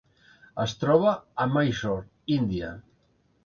[0.63, 1.11] Es troba
[1.45, 2.09] a Mysore,
[2.41, 2.77] Índia.